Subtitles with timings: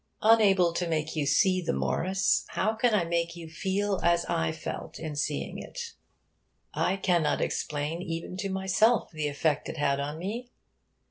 [0.23, 4.51] Unable to make you see the Morris, how can I make you feel as I
[4.51, 5.93] felt in seeing it?
[6.73, 10.49] I cannot explain even to myself the effect it had on me.